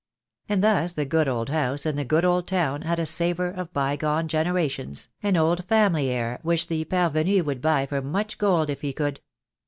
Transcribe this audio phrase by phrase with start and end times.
[0.49, 3.71] And thus the good old house in the good old town had a savour of
[3.71, 8.81] bygone generations, an old family air which the parvenu would buy for much gold if
[8.81, 9.19] he could.